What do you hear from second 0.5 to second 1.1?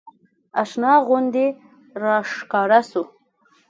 اشنا